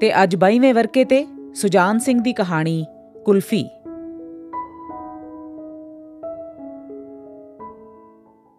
ਤੇ 0.00 0.22
ਅੱਜ 0.22 0.36
22ਵੇਂ 0.36 0.74
ਵਰਕੇ 0.74 1.04
ਤੇ 1.04 1.26
ਸੁਜਾਨ 1.54 1.98
ਸਿੰਘ 1.98 2.22
ਦੀ 2.22 2.32
ਕਹਾਣੀ, 2.32 2.86
ਕੁਲਫੀ। 3.24 3.64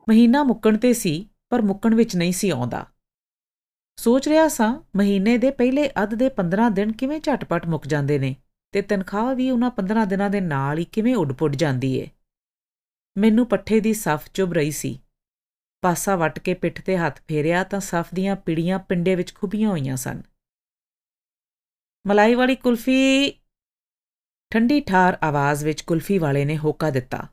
ਮਹੀਨਾ 0.10 0.44
ਮੁੱਕਣ 0.44 0.78
ਤੇ 0.78 0.94
ਸੀ, 0.94 1.30
ਪਰ 1.50 1.62
ਮੁੱਕਣ 1.62 1.96
ਵਿੱਚ 1.96 2.16
ਨਹੀਂ 2.16 2.32
ਸੀ 2.32 2.50
ਆਉਂਦਾ। 2.50 2.86
ਸੋਚ 3.96 4.28
ਰਿਹਾ 4.28 4.48
ਸਾਂ, 4.48 4.80
ਮਹੀਨੇ 4.96 5.38
ਦੇ 5.38 5.52
ਪਹਿਲੇ 5.52 5.90
ਅੱਧ 6.04 6.16
ਦੇ 6.16 6.30
15 6.30 6.70
ਦਿਨ 6.70 6.92
ਕਿਵੇਂ 6.92 7.22
ਝਟਪਟ 7.22 7.68
ਮੁੱਕ 7.68 7.88
ਜਾਂਦੇ 7.88 8.20
ਨੇ 8.20 8.36
ਤੇ 8.72 8.82
ਤਨਖਾਹ 8.82 9.36
ਵੀ 9.36 9.52
ਉਹਨਾਂ 9.52 9.72
15 9.72 10.06
ਦਿਨਾਂ 10.06 10.30
ਦੇ 10.30 10.42
ਨਾਲ 10.42 10.78
ਹੀ 10.78 10.86
ਕਿਵੇਂ 10.86 11.16
ਉੱਡ-ਪੁੱਡ 11.16 11.56
ਜਾਂਦੀ 11.56 11.98
ਏ। 11.98 12.08
ਮੈਨੂੰ 13.18 13.46
ਪੱਠੇ 13.46 13.80
ਦੀ 13.80 13.94
ਸਫ 13.94 14.22
ਚੁਭ 14.34 14.54
ਰਹੀ 14.54 14.72
ਸੀ। 14.72 15.02
ਪਾਸਾ 15.82 16.16
ਵੱਟ 16.16 16.40
ਕੇ 16.40 16.54
ਪਿੱਠ 16.54 16.82
ਤੇ 16.82 16.98
ਹੱਥ 16.98 17.20
ਫੇਰਿਆ 17.28 17.64
ਤਾਂ 17.64 17.80
ਸਫ 17.80 18.06
ਦੀਆਂ 18.14 18.36
ਪਿੜੀਆਂ 18.36 18.80
ਪਿੰਡੇ 18.80 19.16
ਵਿੱਚ 19.16 19.36
ਖੁੱਬੀਆਂ 19.36 19.70
ਹੋਈਆਂ 19.70 19.98
ਸਨ। 19.98 20.22
ਮਲਾਈ 22.08 22.36
ਵਾਲੀ 22.36 22.56
ਕੁਲਫੀ, 22.56 23.32
ਠੰਡੀ 24.50 24.82
ਠਾਰ 24.82 25.18
ਆਵਾਜ਼ 25.24 25.66
ਵਿੱਚ 25.66 25.82
ਕੁਲਫੀ 25.82 26.18
ਵਾਲੇ 26.18 26.46
ਨੇ 26.46 26.58
ਹੋਕਾ 26.58 26.90
ਦਿੱਤਾ। 26.90 27.28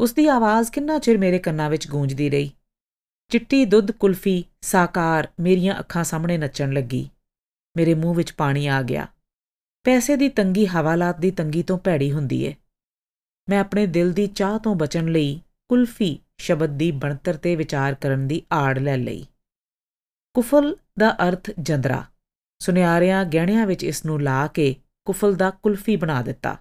ਉਸ 0.00 0.12
ਦੀ 0.12 0.26
ਆਵਾਜ਼ 0.26 0.72
ਕਿੰਨਾ 0.72 0.98
ਚਿਰ 0.98 1.18
ਮੇਰੇ 1.18 1.38
ਕੰਨਾਂ 1.38 1.70
ਵਿੱਚ 1.70 1.88
ਗੂੰਜਦੀ 1.88 2.30
ਰਹੀ। 2.30 2.50
ਚਿੱਟੀ 3.28 3.64
ਦੁੱਧ 3.64 3.90
ਕੁਲਫੀ, 3.90 4.44
ਸਾਕਾਰ 4.60 5.28
ਮੇਰੀਆਂ 5.40 5.78
ਅੱਖਾਂ 5.78 6.04
ਸਾਹਮਣੇ 6.04 6.38
ਨੱਚਣ 6.38 6.72
ਲੱਗੀ। 6.72 7.10
ਮੇਰੇ 7.76 7.94
ਮੂੰਹ 7.94 8.14
ਵਿੱਚ 8.14 8.32
ਪਾਣੀ 8.32 8.66
ਆ 8.66 8.82
ਗਿਆ। 8.82 9.06
ਪੈਸੇ 9.84 10.16
ਦੀ 10.16 10.28
ਤੰਗੀ 10.28 10.66
ਹਵਾਲਾਤ 10.66 11.18
ਦੀ 11.18 11.30
ਤੰਗੀ 11.30 11.62
ਤੋਂ 11.62 11.78
ਭੈੜੀ 11.78 12.12
ਹੁੰਦੀ 12.12 12.44
ਏ। 12.44 12.54
ਮੈਂ 13.48 13.60
ਆਪਣੇ 13.60 13.86
ਦਿਲ 13.86 14.12
ਦੀ 14.12 14.26
ਚਾਹ 14.26 14.58
ਤੋਂ 14.58 14.74
ਬਚਣ 14.74 15.06
ਲਈ 15.06 15.40
ਕੁਲਫੀ 15.68 16.18
ਸ਼ਬਦ 16.38 16.70
ਦੀ 16.70 16.90
ਬਣਤਰ 16.90 17.36
ਤੇ 17.36 17.56
ਵਿਚਾਰ 17.56 17.94
ਕਰਨ 17.94 18.28
ਦੀ 18.28 18.42
ਆੜ 18.52 18.78
ਲੈ 18.78 18.96
ਲਈ। 18.96 19.26
ਕੁਫਲ 20.34 20.76
ਦਾ 20.98 21.28
ਅਰਥ 21.28 21.50
ਜੰਦਰਾ। 21.60 22.04
ਸੁਨਿਆਰਿਆਂ 22.58 23.24
ਗਹਿਣਿਆਂ 23.24 23.66
ਵਿੱਚ 23.66 23.84
ਇਸ 23.84 24.04
ਨੂੰ 24.04 24.22
ਲਾ 24.22 24.46
ਕੇ 24.46 24.76
ਕੁਫਲ 25.04 25.34
ਦਾ 25.34 25.50
ਕੁਲਫੀ 25.50 25.96
ਬਣਾ 25.96 26.22
ਦਿੱਤਾ। 26.22 26.58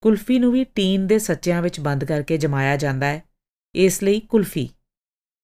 ਕੁਲਫੀ 0.00 0.38
ਨੂੰ 0.38 0.52
ਵੀ 0.52 0.64
ਟੀਨ 0.64 1.06
ਦੇ 1.06 1.18
ਸੱਚਿਆਂ 1.18 1.62
ਵਿੱਚ 1.62 1.80
ਬੰਦ 1.80 2.04
ਕਰਕੇ 2.04 2.38
ਜਮਾਇਆ 2.38 2.76
ਜਾਂਦਾ 2.76 3.06
ਹੈ। 3.06 3.22
ਇਸ 3.74 4.02
ਲਈ 4.02 4.20
ਕੁਲਫੀ। 4.20 4.68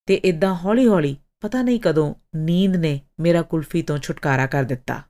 ਤੇ 0.06 0.14
ਇਦਾਂ 0.14 0.54
ਹੌਲੀ-ਹੌਲੀ 0.54 1.16
ਪਤਾ 1.40 1.62
ਨਹੀਂ 1.62 1.80
ਕਦੋਂ 1.80 2.14
ਨੀਂਦ 2.36 2.76
ਨੇ 2.76 3.00
ਮੇਰਾ 3.20 3.42
ਕੁਲਫੀ 3.42 3.82
ਤੋਂ 3.82 3.98
ਛੁਟਕਾਰਾ 3.98 4.46
ਕਰ 4.46 4.62
ਦਿੱਤਾ। 4.62 5.02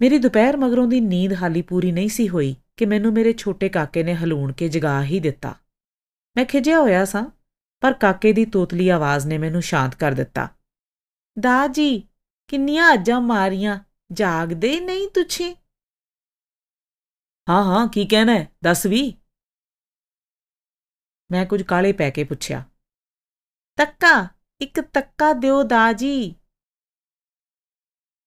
ਮੇਰੀ 0.00 0.18
ਦੁਪਹਿਰ 0.18 0.56
ਮਗਰੋਂ 0.56 0.86
ਦੀ 0.86 1.00
ਨੀਂਦ 1.00 1.32
ਹਾਲੀ 1.32 1.62
ਪੂਰੀ 1.62 1.92
ਨਹੀਂ 1.92 2.08
ਸੀ 2.08 2.28
ਹੋਈ 2.28 2.56
ਕਿ 2.76 2.86
ਮੈਨੂੰ 2.86 3.12
ਮੇਰੇ 3.12 3.32
ਛੋਟੇ 3.32 3.68
ਕਾਕੇ 3.68 4.02
ਨੇ 4.02 4.14
ਹਲੂਣ 4.14 4.52
ਕੇ 4.52 4.68
ਜਗਾ 4.68 5.04
ਹੀ 5.04 5.20
ਦਿੱਤਾ। 5.20 5.54
ਮੈਂ 6.36 6.44
ਖਿਜਿਆ 6.44 6.80
ਹੋਇਆ 6.80 7.04
ਸਾਂ, 7.04 7.30
ਪਰ 7.80 7.92
ਕਾਕੇ 7.92 8.32
ਦੀ 8.32 8.44
ਤੋਤਲੀ 8.44 8.88
ਆਵਾਜ਼ 8.88 9.26
ਨੇ 9.26 9.38
ਮੈਨੂੰ 9.38 9.62
ਸ਼ਾਂਤ 9.62 9.94
ਕਰ 9.94 10.12
ਦਿੱਤਾ। 10.12 10.48
ਦਾਜੀ 11.40 12.02
ਕਿੰਨੀਆਂ 12.50 12.92
ਅੱਜਾਂ 12.92 13.20
ਮਾਰੀਆਂ, 13.20 13.78
ਜਾਗਦੇ 14.12 14.80
ਨਹੀਂ 14.80 15.08
ਤੁਸੀਂ? 15.08 15.56
ਹਾਂ 17.48 17.64
ਹਾਂ, 17.64 17.88
ਕੀ 17.88 18.06
ਕਹਿਣਾ 18.06 18.34
ਹੈ? 18.34 18.52
ਦੱਸ 18.64 18.86
ਵੀ। 18.86 19.14
ਮੈਂ 21.30 21.46
ਕੁਝ 21.46 21.62
ਕਾਲੇ 21.62 21.92
ਪੈ 21.92 22.10
ਕੇ 22.10 22.24
ਪੁੱਛਿਆ। 22.24 22.64
ਤੱਕਾ, 23.76 24.28
ਇੱਕ 24.60 24.80
ਤੱਕਾ 24.80 25.32
ਦਿਓ 25.32 25.62
ਦਾਜੀ 25.62 26.34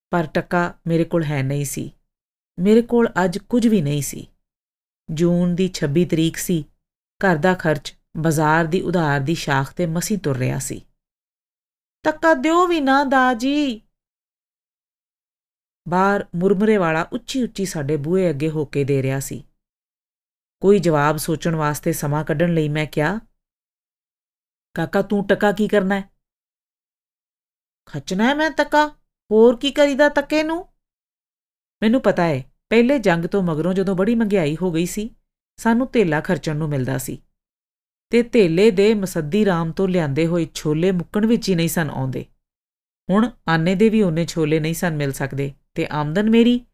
ਪਰ 0.09 0.28
ਟੱਕਾ 0.28 0.79
ਮੇਰੇ 0.88 1.03
ਕੋਲ 1.03 1.23
ਹੈ 1.23 1.44
ਨਹੀਂ 1.44 1.66
ਸੀ। 1.66 1.91
ਮੇਰੇ 2.59 2.81
ਕੋਲ 2.81 3.09
ਅੱਜ 3.25 3.38
ਕੁਝ 3.38 3.67
ਵੀ 3.67 3.81
ਨਹੀਂ 3.81 4.01
ਸੀ। 4.01 4.28
ਜੂਨ 5.11 5.55
ਦੀ 5.55 5.69
26 5.69 6.05
ਤਰੀਕ 6.05 6.38
ਸੀ। 6.38 6.66
ਘਰ 7.22 7.35
ਦਾ 7.35 7.53
ਖਰਚ 7.53 7.97
ਬਾਜ਼ਾਰ 8.17 8.66
ਦੀ 8.66 8.81
ਉਧਾਰ 8.81 9.19
ਦੀ 9.19 9.35
ਸ਼ਾਖ 9.35 9.73
ਤੇ 9.73 9.85
ਮਸੀ 9.85 10.17
ਤੁਰ 10.17 10.38
ਰਿਹਾ 10.38 10.59
ਸੀ। 10.59 10.85
ਤੱਕਾ 12.03 12.34
ਦਿਓ 12.34 12.67
ਵੀ 12.67 12.81
ਨਾ 12.81 13.03
ਦਾਜੀ 13.03 13.81
ਬਾਹਰ 15.88 16.25
ਮੁਰਮਰੇ 16.35 16.77
ਵਾਲਾ 16.77 17.07
ਉੱਚੀ 17.13 17.44
ਉੱਚੀ 17.44 17.66
ਸਾਡੇ 17.66 17.97
ਬੂਹੇ 17.97 18.29
ਅੱਗੇ 18.29 18.49
ਹੋ 18.49 18.66
ਕੇ 18.66 18.83
ਦੇ 18.83 19.03
ਰਿਹਾ 19.03 19.19
ਸੀ। 19.19 19.44
ਕੋਈ 20.61 20.79
ਜਵਾਬ 20.79 21.17
ਸੋਚਣ 21.17 21.55
ਵਾਸਤੇ 21.55 21.94
ਸਮਾਂ 21.94 22.23
ਕੱਢਣ 22.23 22.53
ਲਈ 22.53 22.69
ਮੈਂ 22.69 22.85
ਕਿਹਾ, 22.85 23.19
ਕਾਕਾ, 24.73 25.01
ਤੂੰ 25.01 25.27
ਟਕਾ 25.27 25.51
ਕੀ 25.51 25.67
ਕਰਨਾ 25.67 25.99
ਹੈ? 25.99 26.09
ਖੱਚਣਾ 27.85 28.23
ਹੈ 28.23 28.35
ਮੈਂ 28.35 28.49
ਤੱਕਾ 28.51 28.88
ਹੋਰ 29.31 29.57
ਕੀ 29.57 29.72
ਕਰੀਦਾ 29.72 30.09
ਤੱਕੇ 30.09 30.43
ਨੂੰ? 30.43 30.67
ਮੈਨੂੰ 31.81 32.01
ਪਤਾ 32.01 32.23
ਹੈ 32.23 32.43
ਪਹਿਲੇ 32.69 32.99
ਜੰਗ 32.99 33.25
ਤੋਂ 33.25 33.43
ਮਗਰੋਂ 33.43 33.73
ਜਦੋਂ 33.73 33.95
ਬੜੀ 33.95 34.16
ਮੰਗਿਆਈ 34.16 34.57
ਹੋ 34.61 34.72
ਗਈ 34.72 34.85
ਸੀ, 34.85 35.16
ਸਾਨੂੰ 35.57 35.89
ਧੇਲਾ 35.93 36.22
ਖਰਚਣ 36.22 36.55
ਨੂੰ 36.55 36.69
ਮਿਲਦਾ 36.69 36.97
ਸੀ 36.97 37.22
ਤੇ 38.09 38.23
ਧੇਲੇ 38.23 38.72
ਦੇ 38.72 38.93
ਮਸੱਦੀ 38.93 39.45
ਰਾਮ 39.45 39.72
ਤੋਂ 39.72 39.88
ਲਿਆਂਦੇ 39.88 40.27
ਹੋਏ 40.27 40.47
ਛੋਲੇ 40.53 40.91
ਮੁੱਕਣ 40.91 41.25
ਵਿੱਚ 41.25 41.49
ਹੀ 41.49 41.55
ਨਹੀਂ 41.55 41.69
ਸਨ 41.69 41.89
ਆਉਂਦੇ। 41.89 42.25
ਹੁਣ 43.09 43.29
ਆਨੇ 43.47 43.75
ਦੇ 43.75 43.89
ਵੀ 43.89 44.01
ਉਹਨੇ 44.01 44.25
ਛੋਲੇ 44.25 44.59
ਨਹੀਂ 44.59 44.73
ਸਨ 44.73 44.95
ਮਿਲ 44.95 45.11
ਸਕਦੇ। 45.11 45.53
ਤੇ 45.73 45.88
ਆਮਦਨ 45.91 46.29
ਮੇਰੀ? 46.29 46.66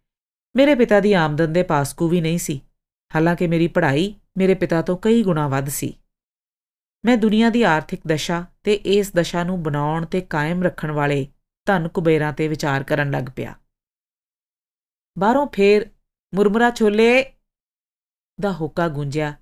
ਮੇਰੇ 0.56 0.76
ਪਿਤਾ 0.76 1.00
ਦੀ 1.00 1.14
ਆਮਦਨ 1.14 1.54
ਦੇ 1.54 1.64
ਪਾਸਕੂ 1.64 2.08
ਵੀ 2.08 2.22
ਨਹੀਂ 2.22 2.38
ਸੀ। 2.38 2.62
ਹਾਲਾਂਕਿ 3.16 3.48
ਮੇਰੀ 3.48 3.68
ਪੜ੍ਹਾਈ 3.68 4.16
ਮੇਰੇ 4.38 4.54
ਪਿਤਾ 4.54 4.82
ਤੋਂ 4.82 4.98
ਕਈ 4.98 5.24
ਗੁਣਾ 5.24 5.48
ਵੱਧ 5.48 5.70
ਸੀ। 5.70 5.98
ਮੈਂ 7.06 7.18
ਦੁਨੀਆ 7.18 7.50
ਦੀ 7.50 7.64
ਆਰਥਿਕ 7.64 8.02
ਦਸ਼ਾ 8.08 8.46
ਤੇ 8.64 8.74
ਇਸ 8.74 9.16
ਦਸ਼ਾ 9.16 9.44
ਨੂੰ 9.44 9.64
ਬਣਾਉਣ 9.64 10.06
ਤੇ 10.06 10.22
ਕਾਇਮ 10.22 10.64
ਰੱਖਣ 10.64 10.92
ਵਾਲੇ 10.92 11.28
ਧਨ 11.66 11.88
ਕੁਬੇਰਾਂ 11.88 12.34
ਤੇ 12.34 12.48
ਵਿਚਾਰ 12.48 12.84
ਕਰਨ 12.84 13.12
ਲੱਗ 13.12 13.24
ਪਿਆ। 13.36 13.56
ਬਾਹਰੋਂ 15.20 15.48
ਫੇਰ 15.48 15.92
ਮੁਰਮਰਾ 16.36 16.72
ਛੋਲੇ 16.72 17.34
ਦਾ 18.42 18.52
ਹੋਕਾ 18.52 18.88
ਗੂੰਜਿਆ 18.88 19.36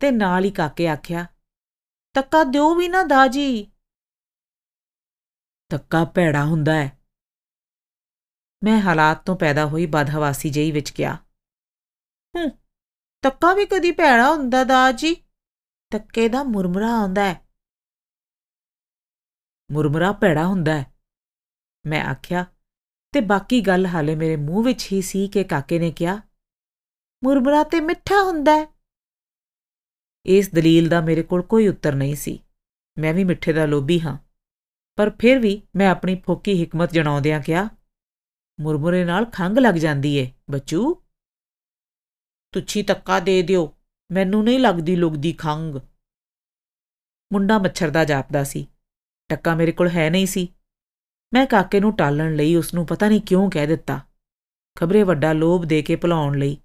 ਤੇ 0.00 0.10
ਨਾਲ 0.10 0.44
ਹੀ 0.44 0.50
ਕਾਕੇ 0.50 0.88
ਆਖਿਆ 0.88 1.26
ਤੱਕਾ 2.14 2.44
ਦਿਓ 2.44 2.74
ਵੀ 2.74 2.88
ਨਾ 2.88 3.02
ਦਾਜੀ। 3.02 3.70
ਤੱਕਾ 5.68 6.04
ਭੈੜਾ 6.04 6.44
ਹੁੰਦਾ 6.44 6.74
ਹੈ। 6.74 7.01
ਮੈਂ 8.64 8.80
ਹਾਲਾਤ 8.80 9.26
ਤੋਂ 9.26 9.36
ਪੈਦਾ 9.36 9.66
ਹੋਈ 9.66 9.86
ਬਦਹਵਾਸੀ 9.86 10.50
ਜਈ 10.50 10.72
ਵਿੱਚ 10.72 10.90
ਕਿਹਾ 10.90 11.16
ਹੂੰ 12.36 12.50
ਤੱਕਾ 13.22 13.54
ਵੀ 13.54 13.66
ਕਦੀ 13.66 13.92
ਭੈੜਾ 13.92 14.34
ਹੁੰਦਾ 14.34 14.64
ਦਾਜੀ 14.64 15.14
ਤੱਕੇ 15.90 16.28
ਦਾ 16.28 16.42
ਮੁਰਮਰਾ 16.42 16.98
ਆਉਂਦਾ 16.98 17.24
ਹੈ। 17.24 17.46
ਮੁਰਮਰਾ 19.72 20.12
ਭੈੜਾ 20.12 20.46
ਹੁੰਦਾ 20.46 20.80
ਹੈ? 20.80 20.94
ਮੈਂ 21.86 22.04
ਆਖਿਆ, 22.04 22.46
ਤੇ 23.12 23.20
ਬਾਕੀ 23.20 23.60
ਗੱਲ 23.60 23.86
ਹਾਲੇ 23.86 24.14
ਮੇਰੇ 24.14 24.36
ਮੂੰਹ 24.36 24.64
ਵਿੱਚ 24.64 24.92
ਹੀ 24.92 25.02
ਸੀ 25.02 25.28
ਕਿ 25.28 25.44
ਕਾਕੇ 25.44 25.78
ਨੇ 25.78 25.92
ਕਿਹਾ, 25.92 26.20
ਮੁਰਮਰਾ 27.24 27.64
ਤੇ 27.64 27.80
ਮਿੱਠਾ 27.80 28.22
ਹੁੰਦਾ 28.22 28.56
ਹੈ? 28.56 28.66
ਇਸ 30.26 30.54
ਦਲੀਲ 30.54 30.88
ਦਾ 30.88 31.00
ਮੇਰੇ 31.00 31.22
ਕੋਲ 31.22 31.42
ਕੋਈ 31.42 31.68
ਉੱਤਰ 31.68 31.94
ਨਹੀਂ 31.94 32.16
ਸੀ। 32.16 32.42
ਮੈਂ 32.98 33.14
ਵੀ 33.14 33.24
ਮਿੱਠੇ 33.24 33.52
ਦਾ 33.52 33.66
ਲੋਭੀ 33.66 34.00
ਹਾਂ। 34.00 34.18
ਪਰ 34.96 35.10
ਫਿਰ 35.10 35.38
ਵੀ 35.38 35.62
ਮੈਂ 35.76 35.90
ਆਪਣੀ 35.90 36.22
ਫੋਕੀ 36.26 36.64
ਹਕਮਤ 36.64 36.92
ਜਣਾਉਂਦਿਆਂ 36.92 37.40
ਕਿਹਾ 37.40 37.68
ਮੁਰਮੁਰੇ 38.62 39.04
ਨਾਲ 39.04 39.24
ਖੰਗ 39.24 39.58
ਲੱਗ 39.58 39.74
ਜਾਂਦੀ 39.74 40.16
ਏ, 40.16 40.32
ਬੱਚੂ। 40.50 41.02
ਤੁੱਛੀ 42.52 42.82
ਤੱਕਾ 42.82 43.20
ਦੇ 43.20 43.42
ਦਿਓ, 43.42 43.76
ਮੈਨੂੰ 44.12 44.44
ਨਹੀਂ 44.44 44.60
ਲੱਗਦੀ 44.60 44.96
ਲੁਗਦੀ 44.96 45.32
ਖੰਗ 45.32 45.74
ਮੁੰਡਾ 47.32 47.58
ਮੱਛਰ 47.58 47.90
ਦਾ 47.90 48.04
ਜਾਪਦਾ 48.04 48.44
ਸੀ। 48.44 48.66
ਟੱਕਾ 49.28 49.54
ਮੇਰੇ 49.54 49.72
ਕੋਲ 49.72 49.88
ਹੈ 49.88 50.10
ਨਹੀਂ 50.10 50.26
ਸੀ। 50.26 50.54
ਮੈਂ 51.34 51.46
ਕਾਕੇ 51.46 51.80
ਨੂੰ 51.80 51.96
ਟਾਲਣ 51.96 52.34
ਲਈ 52.34 52.56
ਉਸ 52.56 52.74
ਨੂੰ 52.74 52.86
ਪਤਾ 52.86 53.08
ਨਹੀਂ 53.08 53.20
ਕਿਉਂ 53.20 53.50
ਕਹਿ 53.50 53.66
ਦਿੱਤਾ। 53.66 54.00
ਖਬਰੇ 54.78 55.02
ਵੱਡਾ 55.02 55.32
ਲੋਭ 55.32 55.64
ਦੇ 55.64 55.82
ਕੇ 55.82 55.96
ਭੁਲਾਉਣ 55.96 56.38
ਲਈ। 56.38 56.58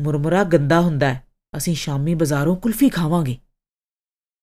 ਮੁਰਮੁਰਾ 0.00 0.44
ਗੰਦਾ 0.44 0.80
ਹੁੰਦਾ 0.80 1.14
ਹੈ, 1.14 1.26
ਅਸੀਂ 1.56 1.74
ਸ਼ਾਮੀ 1.74 2.14
ਬਾਜ਼ਾਰੋਂ 2.14 2.56
ਕੁਲਫੀ 2.56 2.88
ਖਾਵਾਂਗੇ। 2.88 3.38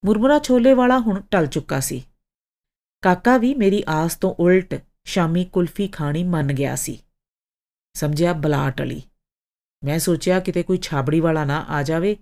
ਮੁਰਮੁਰਾ 0.06 0.40
ਛੋਲੇ 0.40 0.74
ਵਾਲਾ 0.74 1.00
ਹੁਣ 1.00 1.22
ਟਲ 1.22 1.46
ਚੁੱਕਾ 1.46 1.80
ਸੀ। 1.80 2.04
ਕਾਕਾ 3.02 3.38
ਵੀ 3.38 3.56
ਮੇਰੀ 3.56 3.84
ਆਸ 3.88 4.16
ਤੋਂ 4.16 4.36
ਉਲਟ 4.40 4.82
ਸ਼ਾਮੀ 5.06 5.46
ਕੁਲਫੀ 5.46 5.88
ਖਾਣੀ 5.88 6.24
ਮੰਨ 6.24 6.54
ਗਿਆ 6.54 6.76
ਸੀ। 6.76 7.02
ਸਮਝਿਆ 7.94 8.34
ਬਲਾ 8.34 8.70
ਟਲੀ 8.70 9.02
ਮੈਂ 9.84 10.00
ਸੋਚਿਆ 10.00 10.40
ਕਿਤੇ 10.40 10.64
ਕੋਈ 10.64 10.78
ਛਾਬੜੀ 10.78 11.20
ਵਾਲਾ 11.20 11.46
ਨਾ 11.46 11.66
ਆ 11.70 11.84
ਜਾਵੇ, 11.84 12.18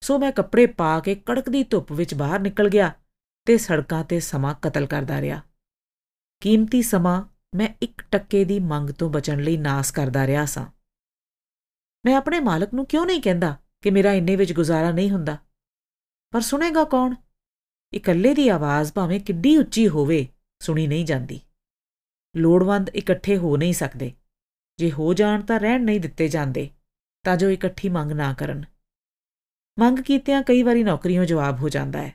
ਸੋ 0.00 0.18
ਮੈਂ 0.18 0.32
ਕੱਪੜੇ 0.32 0.66
ਪਾ 0.66 1.00
ਕੇ 1.00 1.14
ਕੜਕਦੀ 1.14 1.64
ਧੁੱਪ 1.64 1.92
ਵਿੱਚ 1.92 2.14
ਬਾਹਰ 2.14 2.40
ਨਿਕਲ 2.40 2.68
ਗਿਆ 2.68 2.92
ਤੇ 3.46 3.58
ਸੜਕਾਂ 3.58 4.04
ਤੇ 4.04 4.20
ਸਮਾਂ 4.20 4.54
ਕਤਲ 4.62 4.86
ਕਰਦਾ 4.86 5.20
ਰਿਹਾ। 5.20 5.40
ਕੀਮਤੀ 6.40 6.82
ਸਮਾਂ 6.82 7.24
ਮੈਂ 7.54 7.68
ਇੱਕ 7.82 8.02
ਟੱਕੇ 8.02 8.44
ਦੀ 8.44 8.60
ਮੰਗ 8.60 8.90
ਤੋਂ 8.90 9.10
ਬਚਣ 9.10 9.40
ਲਈ 9.40 9.56
ਨਾਸ 9.56 9.90
ਕਰਦਾ 9.90 10.26
ਰਿਹਾ 10.26 10.44
ਸਾਂ। 10.44 10.66
ਮੈਂ 12.06 12.16
ਆਪਣੇ 12.16 12.40
ਮਾਲਕ 12.40 12.74
ਨੂੰ 12.74 12.86
ਕਿਉਂ 12.86 13.06
ਨਹੀਂ 13.06 13.22
ਕਹਿੰਦਾ 13.22 13.56
ਕਿ 13.82 13.90
ਮੇਰਾ 13.90 14.12
ਇੰਨੇ 14.12 14.36
ਵਿੱਚ 14.36 14.52
ਗੁਜ਼ਾਰਾ 14.52 14.90
ਨਹੀਂ 14.90 15.10
ਹੁੰਦਾ? 15.10 15.38
ਪਰ 16.30 16.40
ਸੁਣੇਗਾ 16.40 16.84
ਕੌਣ? 16.84 17.14
ਇਕੱਲੇ 17.92 18.34
ਦੀ 18.34 18.48
ਆਵਾਜ਼ 18.48 18.92
ਭਾਵੇਂ 18.92 19.20
ਕਿੱਡੀ 19.20 19.56
ਉੱਚੀ 19.56 19.88
ਹੋਵੇ, 19.88 20.28
ਸੁਣੀ 20.62 20.86
ਨਹੀਂ 20.86 21.04
ਜਾਂਦੀ। 21.04 21.40
ਲੋੜਵੰਦ 22.36 22.88
ਇਕੱਠੇ 22.88 23.36
ਹੋ 23.36 23.56
ਨਹੀਂ 23.56 23.74
ਸਕਦੇ। 23.74 24.12
ਜੇ 24.78 24.92
ਹੋ 24.92 25.14
ਜਾਣ 25.14 25.42
ਤਾਂ 25.42 25.60
ਰਹਿਣ 25.60 25.84
ਨਹੀਂ 25.84 26.00
ਦਿੱਤੇ 26.00 26.28
ਜਾਂਦੇ, 26.28 26.70
ਤਾਂ 27.24 27.36
ਜੋ 27.36 27.50
ਇਕੱਠੀ 27.50 27.88
ਮੰਗ 27.88 28.12
ਨਾ 28.12 28.34
ਕਰਨ। 28.34 28.64
ਮੰਗ 29.78 29.98
ਕੀਤਿਆਂ 29.98 30.42
ਕਈ 30.42 30.62
ਵਾਰੀ 30.62 30.84
ਨੌਕਰੀਆਂ 30.84 31.24
ਜਵਾਬ 31.24 31.60
ਹੋ 31.60 31.68
ਜਾਂਦਾ 31.68 32.02
ਹੈ। 32.02 32.14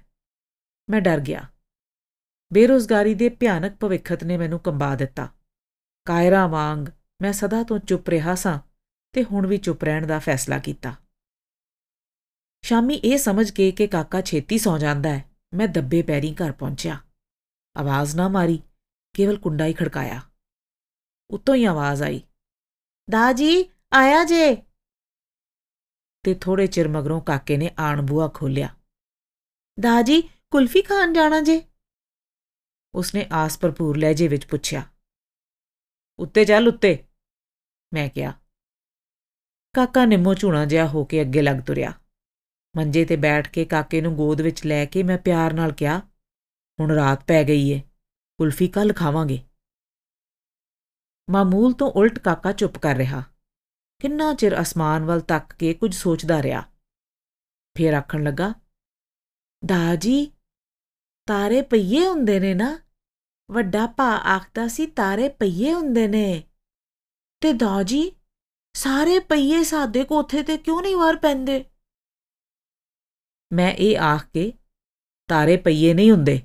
ਮੈਂ 0.90 1.02
ਡਰ 1.02 1.20
ਗਿਆ। 1.20 1.48
ਬੇਰੋਜ਼ਗਾਰੀ 2.54 3.14
ਦੇ 3.14 3.30
ਭਿਆਨਕ 3.30 3.76
ਭਵਿੱਖਤ 3.76 4.24
ਨੇ 4.24 4.38
ਮੈਨੂੰ 4.38 4.60
ਕੰਬਾ 4.60 4.96
ਦਿੱਤਾ। 4.96 5.30
ਕਾਇਰਾ 6.06 6.48
ਵਾਂਗ 6.48 6.86
ਮੈਂ 7.22 7.34
ਸਦਾ 7.34 7.64
ਤੋਂ 7.64 7.80
ਚੁੱਪ 7.80 8.10
ਰਿਹਾ 8.10 8.36
ਸਾਂ 8.36 8.60
ਤੇ 9.14 9.24
ਹੁਣ 9.24 9.48
ਵੀ 9.48 9.58
ਚੁੱਪ 9.58 9.84
ਰਹਿਣ 9.84 10.08
ਦਾ 10.08 10.20
ਫੈਸਲਾ 10.20 10.60
ਕੀਤਾ। 10.60 10.96
ਸ਼ਾਮੀ 12.64 12.96
ਇਹ 12.96 13.18
ਸਮਝ 13.18 13.52
ਕੇ 13.52 13.72
ਕਿ 13.72 13.88
ਕਾਕਾ 13.88 14.22
ਛੇਤੀ 14.22 14.58
ਸੌ 14.58 14.78
ਜਾਂਦਾ 14.78 15.10
ਹੈ, 15.10 15.26
ਮੈਂ 15.54 15.68
ਦੱਬੇ 15.68 16.02
ਪੈਰੀ 16.02 16.36
ਘਰ 16.36 16.52
ਪਹੁੰਚਿਆ। 16.52 17.00
ਆਵਾਜ਼ 17.78 18.16
ਨਾ 18.16 18.28
ਮਾਰੀ। 18.28 18.64
ਕੇਵਲ 19.16 19.38
ਕੁੰਡਾ 19.38 19.66
ਹੀ 19.66 19.74
ਖੜਕਾਇਆ। 19.74 20.22
ਉਤੋਂ 21.30 21.56
ਹੀ 21.56 21.64
ਆਵਾਜ਼ 21.66 22.04
ਆਈ 22.04 22.22
ਦਾਜੀ 23.08 23.64
ਆਇਆ 23.94 24.24
ਜੇ? 24.24 24.56
ਤੇ 26.26 26.34
ਥੋੜੇ 26.34 26.68
ਚਿਰ 26.68 26.88
ਮਗਰੋਂ 26.88 27.22
ਕਾਕੇ 27.22 27.58
ਨੇ 27.58 27.70
ਆਣ 27.80 28.02
ਬੂਆ 28.02 28.28
ਖੋਲਿਆ 28.34 28.70
ਦਾਜੀ 29.78 30.22
ਕੁਲਫੀ 30.22 30.82
ਖਾਣ 30.82 31.14
ਜਾਣਾ 31.14 31.40
ਜੇ? 31.42 31.62
ਉਸਨੇ 32.94 33.26
ਆਸ 33.32 33.58
ਭਰਪੂਰ 33.60 33.98
ਲਹਿਜੇ 33.98 34.28
ਵਿੱਚ 34.28 34.46
ਪੁੱਛਿਆ, 34.46 34.84
ਉੱਤੇ 36.20 36.46
ਚੱਲ 36.46 36.68
ਉੱਤੇ? 36.68 36.98
ਮੈਂ 37.92 38.10
ਕਿਹਾ, 38.10 38.34
ਕਾਕਾ 39.76 40.06
ਨਿੰਮੋ 40.06 40.34
ਝੂਣਾ 40.34 40.66
ਜਿਹਾ 40.66 40.88
ਹੋ 40.88 41.04
ਕੇ 41.06 41.22
ਅੱਗੇ 41.22 41.42
ਲੱਗ 41.42 41.58
ਤੁਰਿਆ। 41.58 41.94
ਮੰਜੇ 42.76 43.06
ਤੇ 43.06 43.16
ਬੈਠ 43.16 43.48
ਕੇ 43.50 43.66
ਕਾਕੇ 43.66 44.02
ਨੂੰ 44.02 44.16
ਗੋਦ 44.16 44.42
ਵਿੱਚ 44.42 44.66
ਲੈ 44.66 44.86
ਕੇ 44.86 45.04
ਮੈਂ 45.04 45.18
ਪਿਆਰ 45.18 45.54
ਨਾਲ 45.54 45.72
ਕਿਹਾ, 45.72 46.00
ਹੁਣ 46.80 46.92
ਰਾਤ 46.92 47.24
ਪੈ 47.24 47.44
ਗਈ 47.44 47.70
ਏ। 47.70 47.82
ਕੁਲਫੀ 48.42 48.68
ਕੱਲ 48.68 48.94
ਖਾਵਾਂਗੇ। 48.94 49.44
ਮਾਮੂਲ 51.30 51.74
ਤੋਂ 51.74 51.92
ਉਲਟ 51.92 52.20
ਕਾਕਾ 52.20 52.52
ਚੁੱਪ 52.52 52.78
ਕਰ 52.78 52.96
ਰਿਹਾ। 52.96 53.24
ਕਿੰਨਾ 54.00 54.34
ਚਿਰ 54.34 54.62
ਅਸਮਾਨ 54.62 55.06
ਵੱਲ 55.06 55.22
ਤੱਕ 55.22 55.54
ਕੇ 55.54 55.74
ਕੁਝ 55.74 55.96
ਸੋਚਦਾ 55.96 56.44
ਰਿਹਾ। 56.44 56.62
ਫੇਰ 57.78 57.94
ਆਖਣ 57.94 58.24
ਲੱਗਾ 58.24 58.54
ਦਾਜੀ 59.66 60.32
ਤਾਰੇ 61.28 61.62
ਪਈਏ 61.62 62.08
ਹੁੰਦੇ 62.08 62.40
ਨੇ 62.40 62.54
ਨਾ। 62.54 62.80
ਵੱਡਾ 63.52 63.88
ਭਾ 63.88 64.18
ਆਖਦਾ 64.18 64.68
ਸੀ 64.68 64.86
ਤਾਰੇ 64.86 65.30
ਪਈਏ 65.30 65.74
ਹੁੰਦੇ 65.74 66.08
ਨੇ। 66.08 66.44
ਤੇ 67.42 67.54
ਦਾਜੀ 67.54 68.12
ਸਾਰੇ 68.74 69.20
ਪਈਏ 69.20 69.64
ਸਾਦੇ 69.64 70.04
ਕੋਥੇ 70.04 70.44
ਤੇ 70.44 70.58
ਕਿਉਂ 70.58 70.82
ਨਹੀਂ 70.82 70.96
ਵਾਰ 70.96 71.16
ਪੈਂਦੇ? 71.16 71.66
ਮੈਂ 73.54 73.74
ਇਹ 73.74 74.00
ਆਖ 74.00 74.26
ਕੇ, 74.26 74.54
ਤਾਰੇ 75.28 75.58
ਪਈਏ 75.58 75.94
ਨਹੀਂ 75.94 76.12
ਹੁੰਦੇ। 76.12 76.42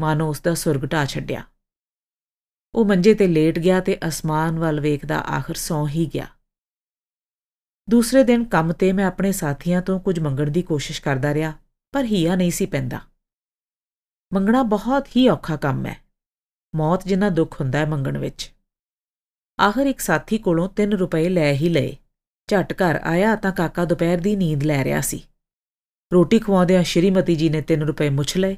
ਮਾਨੋ 0.00 0.28
ਉਸ 0.28 0.40
ਦਾ 0.40 0.54
ਸੁਰਗ 0.54 0.92
ਢਾ 0.92 1.04
ਛੱਡਿਆ। 1.04 1.44
ਉਹ 2.74 2.84
ਮੰਜੇ 2.84 3.14
ਤੇ 3.14 3.26
ਲੇਟ 3.26 3.58
ਗਿਆ 3.58 3.80
ਤੇ 3.80 3.98
ਅਸਮਾਨ 4.08 4.58
ਵੱਲ 4.58 4.80
ਵੇਖਦਾ 4.80 5.18
ਆਖਰ 5.18 5.54
ਸੌਂ 5.54 5.88
ਹੀ 5.88 6.06
ਗਿਆ। 6.14 6.26
ਦੂਸਰੇ 7.90 8.24
ਦਿਨ 8.24 8.44
ਕੰਮ 8.44 8.72
ਤੇ 8.72 8.92
ਮੈਂ 8.92 9.04
ਆਪਣੇ 9.06 9.32
ਸਾਥੀਆਂ 9.32 9.82
ਤੋਂ 9.82 10.00
ਕੁਝ 10.00 10.18
ਮੰਗਣ 10.20 10.50
ਦੀ 10.50 10.62
ਕੋਸ਼ਿਸ਼ 10.62 11.02
ਕਰਦਾ 11.02 11.34
ਰਿਹਾ, 11.34 11.52
ਪਰ 11.92 12.04
ਹੀਆ 12.04 12.36
ਨਹੀਂ 12.36 12.50
ਸੀ 12.50 12.66
ਪੈਂਦਾ। 12.66 13.00
ਮੰਗਣਾ 14.32 14.62
ਬਹੁਤ 14.62 15.08
ਹੀ 15.16 15.28
ਔਖਾ 15.28 15.56
ਕੰਮ 15.56 15.86
ਹੈ। 15.86 16.00
ਮੌਤ 16.74 17.06
ਜਿੰਨਾ 17.06 17.28
ਦੁੱਖ 17.28 17.60
ਹੁੰਦਾ 17.60 17.78
ਹੈ 17.78 17.86
ਮੰਗਣ 17.86 18.18
ਵਿੱਚ। 18.18 18.52
ਆਖਰ 19.60 19.86
ਇੱਕ 19.86 20.00
ਸਾਥੀ 20.00 20.38
ਕੋਲੋਂ 20.38 20.68
3 20.68 20.92
ਰੁਪਏ 20.92 21.28
ਲੈ 21.28 21.52
ਹੀ 21.52 21.68
ਲਏ। 21.68 21.96
ਝਟ 22.48 22.72
ਘਰ 22.72 23.00
ਆਇਆ 23.02 23.36
ਤਾਂ 23.36 23.52
ਕਾਕਾ 23.52 23.84
ਦੁਪਹਿਰ 23.84 24.20
ਦੀ 24.20 24.36
ਨੀਂਦ 24.36 24.62
ਲੈ 24.62 24.84
ਰਿਹਾ 24.84 25.00
ਸੀ। 25.00 25.22
ਰੋਟੀ 26.12 26.38
ਖਵਾਉਂਦਿਆਂ 26.38 26.82
ਸ਼੍ਰੀਮਤੀ 26.82 27.36
ਜੀ 27.36 27.48
ਨੇ 27.48 27.62
3 27.62 27.86
ਰੁਪਏ 27.86 28.08
ਮੁੱਛ 28.08 28.36
ਲਏ। 28.36 28.56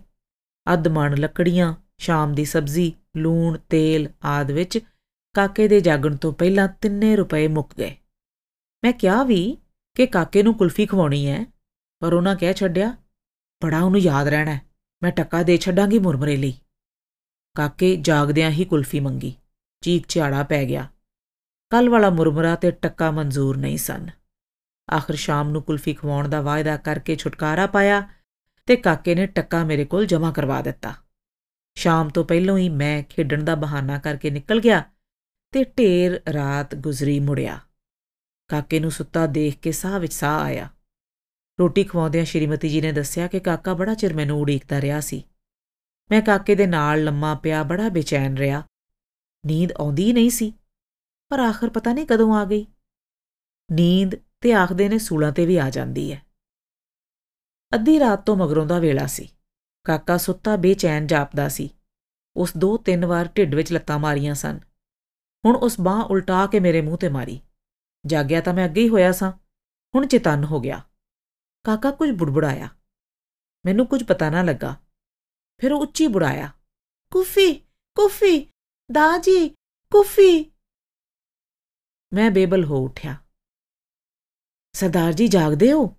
ਅੱਧ 0.73 0.89
ਮਣ 0.89 1.17
ਲੱਕੜੀਆਂ, 1.17 1.75
ਸ਼ਾਮ 1.99 2.35
ਦੀ 2.35 2.45
ਸਬਜ਼ੀ, 2.45 2.93
ਲੂਣ, 3.17 3.59
ਤੇਲ 3.69 4.09
ਆਦ 4.25 4.51
ਵਿੱਚ 4.51 4.79
ਕਾਕੇ 5.35 5.69
ਦੇ 5.69 5.81
ਜਾਗਣ 5.81 6.17
ਤੋਂ 6.17 6.33
ਪਹਿਲਾਂ 6.33 6.69
3 6.81 7.17
ਰੁਪਏ 7.17 7.47
ਮੁੱਕ 7.49 7.75
ਗਏ। 7.79 7.97
ਮੈਂ 8.83 8.93
ਕਿਹਾ 8.93 9.23
ਵੀ 9.23 9.57
ਕਿ 9.97 10.07
ਕਾਕੇ 10.07 10.43
ਨੂੰ 10.43 10.55
ਕੁਲਫੀ 10.55 10.87
ਖਵਾਉਣੀ 10.87 11.27
ਹੈ 11.27 11.45
ਪਰ 12.03 12.13
ਉਹਨਾਂ 12.13 12.35
ਕਹਿ 12.37 12.55
ਛੱਡਿਆ, 12.55 12.97
ਬੜਾ 13.63 13.81
ਉਹਨੂੰ 13.81 14.01
ਯਾਦ 14.01 14.29
ਰਹਿਣਾ 14.29 14.55
ਹੈ 14.55 14.61
ਮੈਂ 15.03 15.13
ਟੱਕਾ 15.13 15.43
ਦੇ 15.43 15.57
ਛੱਡਾਂਗੀ 15.57 15.99
ਮੁਰਮਰੇ 15.99 16.37
ਲਈ। 16.37 16.55
ਕਾਕੇ 17.57 17.95
ਜਾਗਦਿਆਂ 17.97 18.51
ਹੀ 18.51 18.65
ਕੁਲਫੀ 18.65 19.01
ਮੰਗੀ, 19.01 19.35
ਚੀਕ 19.83 20.05
ਝਾੜਾ 20.09 20.43
ਪੈ 20.43 20.65
ਗਿਆ। 20.65 20.87
ਕੱਲ 21.73 21.89
ਵਾਲਾ 21.89 22.11
ਮੁਰਮਰਾ 22.11 22.55
ਤੇ 22.55 22.71
ਟੱਕਾ 22.71 23.11
ਮਨਜ਼ੂਰ 23.11 23.57
ਨਹੀਂ 23.57 23.79
ਸਨ। 23.79 24.07
ਆਖਰ 24.89 25.15
ਸ਼ਾਮ 25.15 25.51
ਨੂੰ 25.51 25.63
ਕੁਲਫੀ 25.63 25.95
ਖਵਾਉਣ 25.95 26.29
ਦਾ 26.29 26.41
ਵਾਅਦਾ 26.41 26.77
ਕਰਕੇ 26.77 27.17
ਛੁਟਕਾਰਾ 27.17 27.67
ਪਾਇਆ 27.67 28.01
ਤੇ 28.69 28.77
ਕਾਕੇ 28.77 29.15
ਨੇ 29.15 29.27
ਟੱਕਾ 29.27 29.65
ਮੇਰੇ 29.65 29.85
ਕੋਲ 29.85 30.07
ਜਮ੍ਹਾਂ 30.07 30.33
ਕਰਵਾ 30.33 30.61
ਦਿੱਤਾ। 30.63 30.95
ਸ਼ਾਮ 31.77 32.09
ਤੋਂ 32.09 32.25
ਪਹਿਲਾਂ 32.25 32.57
ਹੀ 32.59 32.69
ਮੈਂ 32.69 33.03
ਖੇਡਣ 33.03 33.45
ਦਾ 33.45 33.55
ਬਹਾਨਾ 33.55 33.99
ਕਰਕੇ 33.99 34.31
ਨਿਕਲ 34.31 34.61
ਗਿਆ 34.61 34.83
ਤੇ 35.53 35.65
ਢੇਰ 35.65 36.21
ਰਾਤ 36.33 36.75
ਗੁਜ਼ਰੀ 36.75 37.21
ਮੁੜਿਆ। 37.21 37.59
ਕਾਕੇ 38.49 38.81
ਨੂੰ 38.81 38.91
ਸੁੱਤਾ 38.91 39.27
ਦੇਖ 39.27 39.59
ਕੇ 39.59 39.73
ਸਾਹ 39.73 39.99
ਵਿੱਚ 40.01 40.13
ਸਾਹ 40.13 40.41
ਆਇਆ। 40.41 40.69
ਰੋਟੀ 41.61 41.85
ਖਵਾਉਂਦਿਆਂ 41.85 42.25
ਸ਼੍ਰੀਮਤੀ 42.25 42.69
ਜੀ 42.69 42.81
ਨੇ 42.81 42.93
ਦੱਸਿਆ 42.93 43.27
ਕਿ 43.27 43.41
ਕਾਕਾ 43.41 43.75
ਬੜਾ 43.75 43.95
ਚਿਰ 43.95 44.15
ਮੈਨੂੰ 44.15 44.41
ਉਡੀਕਦਾ 44.41 44.81
ਰਿਹਾ 44.81 45.01
ਸੀ। 45.01 45.25
ਮੈਂ 46.11 46.23
ਕਾਕੇ 46.23 46.55
ਦੇ 46.55 46.67
ਨਾਲ 46.67 47.05
ਲੰਮਾ 47.05 47.35
ਪਿਆ 47.35 47.63
ਬੜਾ 47.63 47.89
ਬੇਚੈਨ 47.89 48.37
ਰਿਹਾ। 48.37 48.63
ਨੀਂਦ 49.47 49.73
ਆਉਂਦੀ 49.73 50.13
ਨਹੀਂ 50.13 50.31
ਸੀ, 50.31 50.53
ਪਰ 51.29 51.41
ਆਖਰ 51.41 51.71
ਪਤਾ 51.71 51.93
ਨਹੀਂ 51.93 52.07
ਕਦੋਂ 52.07 52.35
ਆ 52.35 52.45
ਗਈ। 52.45 52.67
ਨੀਂਦ 53.73 54.15
ਤੇ 54.41 54.53
ਆਖਦੇ 54.53 54.89
ਨੇ 54.89 54.99
ਸੂਲਾਂ 54.99 55.33
ਤੇ 55.33 55.47
ਵੀ 55.47 55.57
ਆ 55.57 55.71
ਜਾਂਦੀ 55.71 56.13
ਹੈ। 56.13 56.28
ਅੱਧੀ 57.75 58.01
ਰਾਤ 58.01 58.27
ਤੋਂ 58.27 58.37
ਮਗਰੋਂ 58.37 58.67
ਦਾ 58.67 58.79
ਵੇਲਾ 58.79 59.07
ਸੀ। 59.07 59.29
ਕਾਕਾ 59.85 60.17
ਸੁੱਤਾ 60.17 60.57
ਬੇਚੈਨ 60.57 61.07
ਜਾਪਦਾ 61.07 61.49
ਸੀ। 61.49 61.71
ਉਸ 62.37 62.57
ਦੋ 62.57 62.77
ਤਿੰਨ 62.77 63.07
ਵਾਰ 63.07 63.29
ਢਿੱਡ 63.37 63.55
ਵਿੱਚ 63.55 63.73
ਲੱਤਾਂ 63.73 63.99
ਮਾਰੀਆਂ 63.99 64.35
ਸਨ। 64.35 64.61
ਹੁਣ 65.45 65.57
ਉਸ 65.57 65.81
ਬਾਹ 65.81 66.05
ਉਲਟਾ 66.05 66.47
ਕੇ 66.47 66.61
ਮੇਰੇ 66.61 66.81
ਮੂੰਹ 66.81 66.99
ਤੇ 66.99 67.09
ਮਾਰੀ। 67.09 67.41
ਜਾਗਿਆ 68.07 68.41
ਤਾਂ 68.41 68.55
ਮੈਂ 68.55 68.65
ਅੱਗੇ 68.65 68.83
ਹੀ 68.83 68.89
ਹੋਇਆ 68.89 69.13
ਸਾਂ। 69.13 69.33
ਹੁਣ 69.95 70.07
ਚੇਤਨ 70.07 70.45
ਹੋ 70.45 70.61
ਗਿਆ। 70.61 70.89
ਕਾਕਾ 71.65 71.91
ਕੁਝ 71.91 72.11
ਬੁੜਬੁੜਾਇਆ। 72.11 72.69
ਮੈਨੂੰ 73.67 73.87
ਕੁਝ 73.87 74.05
ਪਤਾ 74.05 74.31
ਨਾ 74.31 74.43
ਲੱਗਾ। 74.43 74.77
ਫਿਰ 75.59 75.73
ਉਹ 75.73 75.81
ਉੱਚੀ 75.81 76.07
ਬੁੜਾਇਆ। 76.07 76.53
ਕੁਫੀ 77.11 77.69
ਕੁਫੀ, 77.95 78.39
ਦਾਜੀ, 78.93 79.49
ਕੁਫੀ। 79.91 80.53
ਮੈਂ 82.13 82.31
ਬੇਬਲ 82.31 82.65
ਹੋ 82.65 82.85
ਉਠਿਆ। 82.85 83.17
ਸਰਦਾਰ 84.73 85.13
ਜੀ, 85.13 85.29
ਜਾਗਦੇ 85.29 85.73
ਹੋ? 85.73 85.98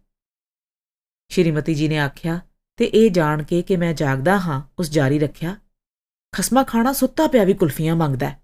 ਸ਼੍ਰੀਮਤੀ 1.29 1.75
ਜੀ 1.75 1.87
ਨੇ 1.87 1.97
ਆਖਿਆ, 1.97 2.39
ਤੇ 2.77 2.85
ਇਹ 2.85 3.11
ਜਾਣ 3.11 3.43
ਕੇ 3.43 3.61
ਕਿ 3.61 3.77
ਮੈਂ 3.77 3.93
ਜਾਗਦਾ 3.93 4.37
ਹਾਂ, 4.39 4.61
ਉਸ 4.79 4.91
ਜਾਰੀ 4.91 5.19
ਰੱਖਿਆ। 5.19 5.55
ਖਸਮਾ 6.31 6.63
ਖਾਣਾ 6.63 6.93
ਸੁੱਤਾ 6.93 7.27
ਪਿਆ 7.27 7.43
ਵੀ 7.43 7.53
ਕੁਲਫੀਆਂ 7.53 7.95
ਮੰਗਦਾ 7.95 8.35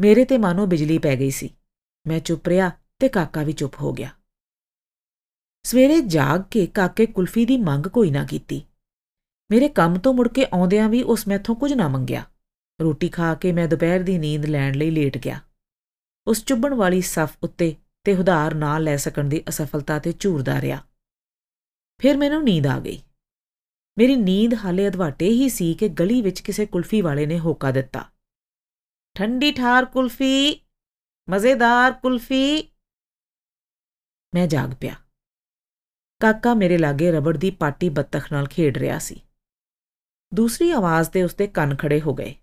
ਮੇਰੇ 0.00 0.24
ਤੇ 0.24 0.38
ਮਾਨੋ 0.38 0.66
ਬਿਜਲੀ 0.66 0.98
ਪੈ 0.98 1.16
ਗਈ 1.16 1.30
ਸੀ। 1.30 1.50
ਮੈਂ 2.06 2.20
ਚੁੱਪ 2.20 2.48
ਰਿਹਾ 2.48 2.70
ਤੇ 2.98 3.08
ਕਾਕਾ 3.08 3.42
ਵੀ 3.42 3.52
ਚੁੱਪ 3.52 3.74
ਹੋ 3.80 3.92
ਗਿਆ। 3.92 4.10
ਸਵੇਰੇ 5.62 6.00
ਜਾਗ 6.00 6.42
ਕੇ 6.50 6.66
ਕਾਕੇ 6.66 7.06
ਕੁਲਫੀ 7.06 7.46
ਦੀ 7.46 7.56
ਮੰਗ 7.56 7.86
ਕੋਈ 7.86 8.10
ਨਾ 8.10 8.24
ਕੀਤੀ। 8.24 8.62
ਮੇਰੇ 9.50 9.68
ਕੰਮ 9.68 9.98
ਤੋਂ 9.98 10.14
ਮੁੜ 10.14 10.28
ਕੇ 10.28 10.44
ਆਉਂਦਿਆਂ 10.44 10.88
ਵੀ 10.88 11.02
ਉਸ 11.02 11.28
ਮੈਥੋਂ 11.28 11.56
ਕੁਝ 11.56 11.72
ਨਾ 11.72 11.88
ਮੰਗਿਆ। 11.88 12.24
ਰੋਟੀ 12.80 13.08
ਖਾ 13.08 13.34
ਕੇ 13.34 13.52
ਮੈਂ 13.52 13.68
ਦੁਪਹਿਰ 13.68 14.02
ਦੀ 14.02 14.18
ਨੀਂਦ 14.18 14.46
ਲੈਣ 14.46 14.74
ਲਈ 14.74 14.90
ਲੇਟ 14.90 15.18
ਗਿਆ। 15.18 15.40
ਉਸ 16.26 16.44
ਚੁੱਭਣ 16.44 16.74
ਵਾਲੀ 16.74 17.00
ਸਫ 17.00 17.36
ਉੱਤੇ 17.42 17.76
ਤੇ 18.04 18.14
ਹੁਧਾਰ 18.14 18.54
ਨਾ 18.54 18.78
ਲੈ 18.78 18.96
ਸਕਣ 18.96 19.24
ਦੀ 19.24 19.42
ਅਸਫਲਤਾ 19.48 19.98
ਤੇ 19.98 20.12
ਝੂਰਦਾ 20.12 20.60
ਰਿਹਾ। 20.60 20.82
ਫਿਰ 22.00 22.16
ਮੈਨੂੰ 22.16 22.44
ਨੀਂਦ 22.44 22.66
ਆ 22.66 22.80
ਗਈ। 22.80 23.02
ਮੇਰੀ 23.98 24.16
ਨੀਂਦ 24.16 24.54
ਹਾਲੇ 24.54 24.88
ਅਧਵਾਟੇ 24.88 25.28
ਹੀ 25.28 25.48
ਸੀ 25.48 25.74
ਕਿ 25.74 25.88
ਗਲੀ 25.88 26.22
ਵਿੱਚ 26.22 26.40
ਕਿਸੇ 26.40 26.66
ਕੁਲਫੀ 26.66 27.00
ਵਾਲੇ 27.00 27.26
ਨੇ 27.26 27.38
ਹੋਕਾ 27.38 27.70
ਦਿੱਤਾ। 27.70 28.10
ਠੰਡੀ 29.14 29.52
ਠਾਰ 29.52 29.84
ਕੁਲਫੀ, 29.84 30.60
ਮਜ਼ੇਦਾਰ 31.30 31.92
ਕੁਲਫੀ। 31.92 32.62
ਮੈਂ 34.34 34.46
ਜਾਗ 34.46 34.74
ਪਿਆ। 34.80 34.94
ਕਾਕਾ 36.20 36.54
ਮੇਰੇ 36.54 36.78
ਲਾਗੇ 36.78 37.12
ਰਬੜ 37.12 37.36
ਦੀ 37.36 37.50
ਪਾਟੀ 37.50 37.88
ਬੱਤਖ 37.88 38.32
ਨਾਲ 38.32 38.48
ਖੇਡ 38.48 38.78
ਰਿਹਾ 38.78 38.98
ਸੀ। 38.98 39.22
ਦੂਸਰੀ 40.34 40.70
ਆਵਾਜ਼ 40.70 41.10
ਤੇ 41.10 41.22
ਉਸਦੇ 41.22 41.46
ਕੰਨ 41.46 41.76
ਖੜੇ 41.76 42.00
ਹੋ 42.00 42.14
ਗਏ। 42.14 42.34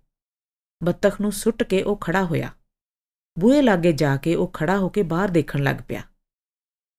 ਬੱਤਖ 0.84 1.22
ਨੂੰ 1.22 1.32
ਸੁੱਟ 1.32 1.64
ਕੇ 1.64 1.84
ਉਹ 1.84 1.98
ਖੜਾ 1.98 2.24
ਹੋਇਆ। 2.24 2.54
ਬੂਹੇ 3.40 3.62
ਲਾਗੇ 3.62 3.92
ਜਾ 3.92 4.18
ਕੇ 4.18 4.36
ਉਹ 4.36 4.48
ਖੜਾ 4.48 4.78
ਹੋ 4.78 4.90
ਕੇ 4.90 5.04
ਬਾਹਰ 5.04 5.30
ਦੇਖਣ 5.30 5.64
ਲੱਗ 5.64 5.76
ਪਿਆ। 5.88 6.04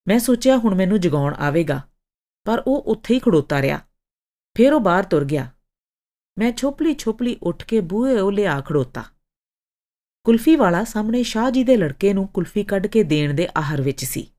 ਮੈਂ 0.09 0.19
ਸੋਚਿਆ 0.19 0.57
ਹੁਣ 0.57 0.75
ਮੈਨੂੰ 0.75 1.01
ਜਗਾਉਣ 1.01 1.35
ਆਵੇਗਾ। 1.35 1.89
ਪਰ 2.49 2.63
ਉਹ 2.67 2.83
ਉੱਥੇ 2.83 3.15
ਹੀ 3.15 3.19
ਖੜੋਤਾ 3.19 3.63
ਰਿਹਾ। 3.63 3.79
ਫਿਰ 4.55 4.73
ਉਹ 4.73 4.81
ਬਾਹਰ 4.81 5.05
ਤੁਰ 5.05 5.25
ਗਿਆ। 5.25 5.51
ਮੈਂ 6.39 6.53
ਛੋਪਲੀ 6.53 6.95
ਛੋਪਲੀ 6.95 7.37
ਉੱਠ 7.43 7.65
ਕੇ 7.65 7.81
ਬੂਹੇ 7.81 8.21
ਉਹ 8.21 8.33
ਲਿਆ 8.33 8.61
ਖੜੋਤਾ। 8.61 9.05
ਕੁਲਫੀ 10.25 10.57
ਵਾਲਾ 10.57 10.85
ਸਾਹਮਣੇ 10.85 11.23
ਸ਼ਾਹ 11.23 11.51
ਜੀ 11.51 11.65
ਦੇ 11.65 11.77
ਲੜਕੇ 11.77 12.15
ਨੂੰ 12.15 12.29
ਕੁਲਫੀ 12.29 12.65
ਕੱਢ 12.65 12.87
ਕੇ 12.87 13.03
ਦੇਣ 13.03 13.35
ਦੇ 13.35 13.49
ਆਹਰ 13.57 13.83
ਵਿੱਚ 13.83 14.05
ਸੀ। 14.05 14.31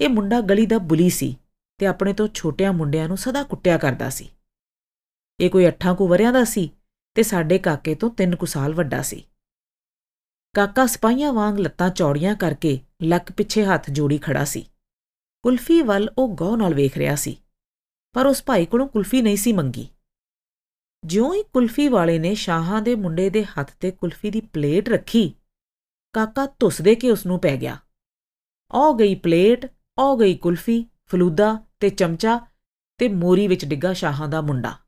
ਇਹ 0.00 0.08
ਮੁੰਡਾ 0.08 0.40
ਗਲੀ 0.40 0.66
ਦਾ 0.66 0.78
ਬੁਲੀ 0.78 1.10
ਸੀ 1.10 1.38
ਤੇ 1.78 1.86
ਆਪਣੇ 1.86 2.12
ਤੋਂ 2.12 2.28
ਛੋਟਿਆਂ 2.34 2.72
ਮੁੰਡਿਆਂ 2.72 3.08
ਨੂੰ 3.08 3.16
ਸਦਾ 3.16 3.42
ਕੁੱਟਿਆ 3.42 3.78
ਕਰਦਾ 3.78 4.10
ਸੀ। 4.10 4.30
ਇਹ 5.40 5.50
ਕੋਈ 5.50 5.68
ਅੱਠਾਂ 5.68 5.94
ਕੁ 5.94 6.08
ਵਰਿਆਂ 6.08 6.32
ਦਾ 6.32 6.44
ਸੀ 6.44 6.70
ਤੇ 7.14 7.22
ਸਾਡੇ 7.22 7.58
ਕਾਕੇ 7.58 7.94
ਤੋਂ 7.94 8.10
ਤਿੰਨ 8.10 8.36
ਕੁ 8.36 8.46
ਸਾਲ 8.46 8.74
ਵੱਡਾ 8.74 9.02
ਸੀ। 9.02 9.24
ਕਾਕਾ 10.54 10.86
ਸਪਾਈਆਂ 10.86 11.32
ਵਾਂਗ 11.32 11.58
ਲੱਤਾਂ 11.58 11.90
ਚੌੜੀਆਂ 11.90 12.34
ਕਰਕੇ 12.34 12.80
ਲੱਕ 13.02 13.32
ਪਿੱਛੇ 13.32 13.64
ਹੱਥ 13.64 13.90
ਜੋੜੀ 13.90 14.18
ਖੜਾ 14.18 14.44
ਸੀ। 14.44 14.66
ਕੁਲਫੀ 15.46 15.82
ਵੱਲ 15.82 16.08
ਉਹ 16.18 16.34
ਗੌਰ 16.36 16.56
ਨਾਲ 16.58 16.74
ਵੇਖ 16.74 16.96
ਰਿਹਾ 16.98 17.14
ਸੀ, 17.14 17.36
ਪਰ 18.14 18.26
ਉਸ 18.26 18.42
ਭਾਈ 18.44 18.66
ਕੋਲੋਂ 18.66 18.86
ਕੁਲਫੀ 18.88 19.20
ਨਹੀਂ 19.22 19.36
ਸੀ 19.36 19.52
ਮੰਗੀ। 19.52 19.88
ਜਿਉਂ 21.04 21.34
ਹੀ 21.34 21.42
ਕੁਲਫੀ 21.42 21.88
ਵਾਲੇ 21.88 22.18
ਨੇ 22.18 22.34
ਸ਼ਾਹਾਂ 22.34 22.82
ਦੇ 22.82 22.94
ਮੁੰਡੇ 22.94 23.30
ਦੇ 23.30 23.44
ਹੱਥ 23.44 23.70
ਤੇ 23.80 23.90
ਕੁਲਫੀ 23.90 24.30
ਦੀ 24.30 24.40
ਪਲੇਟ 24.40 24.88
ਰੱਖੀ, 24.88 25.34
ਕਾਕਾ 26.12 26.46
ਧੁੱਸ 26.46 26.82
ਦੇ 26.82 26.94
ਕੇ 26.94 27.10
ਉਸ 27.10 27.26
ਨੂੰ 27.26 27.40
ਪੈ 27.40 27.56
ਗਿਆ। 27.56 27.76
ਔ 28.70 28.92
ਗਈ 28.94 29.14
ਪਲੇਟ 29.14 29.66
ਔ 29.98 30.16
ਗਈ 30.16 30.36
ਕੁਲਫੀ, 30.36 30.86
ਫਲੂਦਾ 31.06 31.54
ਤੇ 31.80 31.90
ਚਮਚਾ 31.90 32.38
ਤੇ 33.00 33.08
ਮੋਰੀ 33.08 33.48
ਵਿੱਚ 33.48 33.64
ਡਿੱਗਾ 33.64 33.92
ਸ਼ਾਹਾਂ 33.92 34.28
ਦਾ 34.28 34.40
ਮੁੰਡਾ। 34.40 34.78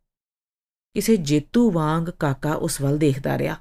ਕਿਸੇ 0.95 1.17
ਜੇਤੂ 1.17 1.71
ਵਾਂਗ 1.71 2.11
ਕਾਕਾ 2.11 2.55
ਉਸ 2.55 2.81
ਵੱਲ 2.81 2.99
ਦੇਖਦਾ 2.99 3.38
ਰਿਹਾ। 3.38 3.57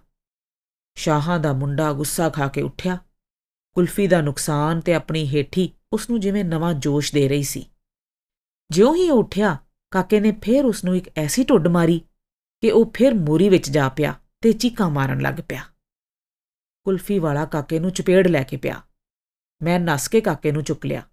ਸ਼ਾਹਾਂ 0.96 1.40
ਦਾ 1.40 1.54
ਮੁੰਡਾ 1.54 1.94
ਗੁੱਸਾ 1.94 2.30
ਖਾ 2.30 2.48
ਕੇ 2.48 2.62
ਉੱਠਿਆ। 2.62 2.98
ਕੁਲਫੀ 3.78 4.08
ਦਾ 4.08 4.22
ਨੁਕਸਾਨ 4.22 4.82
ਤੇ 4.82 4.94
ਆਪਣੀ 4.94 5.28
ਹੇਠੀ 5.28 5.74
ਉਸ 5.94 6.10
ਨੂੰ 6.10 6.20
ਜਿਵੇਂ 6.20 6.46
ਨਵਾਂ 6.46 6.74
ਜੋਸ਼ 6.74 7.14
ਦੇ 7.14 7.28
ਰਹੀ 7.28 7.44
ਸੀ। 7.44 7.70
ਜਿਉਂ 8.72 8.96
ਹੀ 8.96 9.10
ਉਹ 9.10 9.20
ਉੱਠਿਆ, 9.20 9.58
ਕਾਕੇ 9.92 10.20
ਨੇ 10.20 10.32
ਫੇਰ 10.32 10.66
ਉਸ 10.66 10.86
ਨੂੰ 10.86 10.98
ਇੱਕ 10.98 11.10
ਐਸੀ 11.18 11.44
ਢੁੱਡ 11.44 11.68
ਮਾਰੀ 11.68 12.00
ਕਿ 12.62 12.72
ਉਹ 12.72 12.92
ਫੇਰ 12.98 13.14
ਮੋਰੀ 13.14 13.50
ਵਿੱਚ 13.50 13.70
ਜਾ 13.70 13.90
ਪਿਆ 13.90 14.20
ਤੇ 14.42 14.54
ਚੀਕਾਂ 14.54 14.90
ਮਾਰਨ 14.90 15.22
ਲੱਗ 15.22 15.34
ਪਿਆ। 15.50 15.64
ਕੁਲਫੀ 16.84 17.20
ਵਾਲਾ 17.20 17.46
ਕਾਕੇ 17.46 17.80
ਨੂੰ 17.80 17.92
ਚਪੇੜ 17.92 18.28
ਲੈ 18.28 18.44
ਕੇ 18.44 18.58
ਪਿਆ। 18.58 18.82
ਮੈਂ 19.64 19.80
ਨੱਸ 19.80 20.08
ਕੇ 20.08 20.22
ਕਾਕੇ 20.22 20.52
ਨੂੰ 20.52 20.64
ਚੁੱਕ 20.64 20.86
ਲਿਆ। 20.86 21.10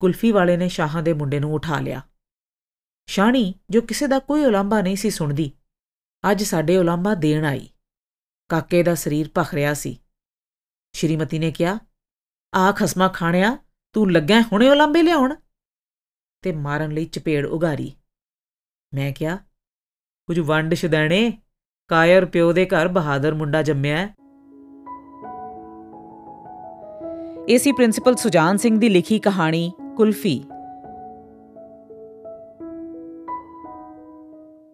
ਕੁਲਫੀ 0.00 0.32
ਵਾਲੇ 0.32 0.56
ਨੇ 0.56 0.68
ਸ਼ਾਹਾਂ 0.68 1.02
ਦੇ 1.02 1.12
ਮੁੰਡੇ 1.12 1.40
ਨੂੰ 1.40 1.54
ਉਠਾ 1.54 1.80
ਲਿਆ। 1.80 2.02
ਸ਼ਾਣੀ, 3.06 3.54
ਜੋ 3.70 3.80
ਕਿਸੇ 3.80 4.06
ਦਾ 4.06 4.18
ਕੋਈ 4.18 4.44
ਉਲਾਂਭਾ 4.44 4.80
ਨਹੀਂ 4.80 4.96
ਸੀ 4.96 5.10
ਸੁਣਦੀ, 5.10 5.52
ਅੱਜ 6.30 6.42
ਸਾਡੇ 6.42 6.76
ਉਲਾਂਭਾ 6.76 7.14
ਦੇਣ 7.14 7.44
ਆਈ। 7.44 7.68
ਕਾਕੇ 8.48 8.82
ਦਾ 8.82 8.94
ਸਰੀਰ 8.94 9.30
ਭਖ 9.38 9.54
ਰਿਹਾ 9.54 9.74
ਸੀ। 9.74 9.98
ਸ਼੍ਰੀਮਤੀ 10.96 11.38
ਨੇ 11.38 11.50
ਕਿਹਾ, 11.50 11.78
ਆ 12.54 12.72
ਖਸਮਾ 12.72 13.08
ਖਾਣਿਆ, 13.08 13.58
ਤੂੰ 13.92 14.12
ਲੱਗਾ 14.12 14.40
ਹੁਣੇ 14.40 14.68
ਉਲਾਂਭੇ 14.68 15.02
ਲਿਆਉਣ? 15.02 15.34
ਤੇ 16.42 16.52
ਮਾਰਨ 16.52 16.90
ਲਈ 16.90 17.04
ਚਪੇੜ 17.04 17.46
ਉਗਾਰੀ। 17.46 17.92
ਮੈਂ 18.94 19.12
ਕਿਹਾ, 19.12 19.36
ਕੁਝ 20.26 20.40
ਵੰਡ 20.40 20.74
ਛਦਣੇ, 20.74 21.38
ਕਾਇਰ 21.88 22.24
ਪਿਓ 22.24 22.52
ਦੇ 22.52 22.66
ਘਰ 22.66 22.88
ਬਹਾਦਰ 22.88 23.34
ਮੁੰਡਾ 23.34 23.62
ਜੰਮਿਆ 23.62 23.96
ਹੈ। 23.96 24.14
ਏਸੀ 27.48 27.72
ਪ੍ਰਿੰਸੀਪਲ 27.72 28.16
ਸੁਜਾਨ 28.16 28.56
ਸਿੰਘ 28.56 28.80
ਦੀ 28.80 28.88
ਲਿਖੀ 28.88 29.18
ਕਹਾਣੀ, 29.18 29.72
ਕੁਲਫੀ। 29.96 30.44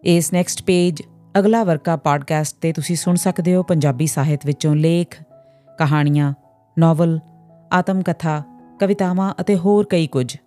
ਇਸ 0.03 0.33
ਨੈਕਸਟ 0.33 0.63
ਪੇਜ 0.63 1.01
ਅਗਲਾ 1.39 1.63
ਵਰਕਾ 1.63 1.95
ਪੋਡਕਾਸਟ 1.95 2.57
ਤੇ 2.61 2.73
ਤੁਸੀਂ 2.73 2.95
ਸੁਣ 2.95 3.15
ਸਕਦੇ 3.15 3.55
ਹੋ 3.55 3.63
ਪੰਜਾਬੀ 3.63 4.07
ਸਾਹਿਤ 4.07 4.45
ਵਿੱਚੋਂ 4.45 4.75
ਲੇਖ 4.75 5.23
ਕਹਾਣੀਆਂ, 5.79 6.33
ਨੋਵਲ 6.79 7.19
ਆਤਮ 7.73 8.01
ਕਥਾ 8.01 8.43
ਕਵਿਤਾਵਾਂ 8.79 9.33
ਅਤੇ 9.41 9.57
ਹੋਰ 9.57 9.85
ਕਈ 9.85 10.07
ਕੁਝ। 10.07 10.37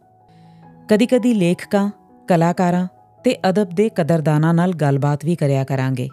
ਕਦੀ-ਕਦੀ 0.89 1.35
ਲੇਖਕਾਂ, 1.35 1.91
ਕਲਾਕਾਰਾਂ 2.29 2.89
ਤੇ 3.25 3.37
ਅਦਬ 3.49 3.71
ਦੇ 3.71 3.89
ਕਦਰਦਾਨਾਂ 3.89 4.55
ਨਾਲ 4.55 4.73
ਗੱਲਬਾਤ 4.73 5.25
ਵੀ 5.25 5.37
ਕਰਿਆ 5.37 5.65
ਕਰਾਂਗੇ। 5.65 6.09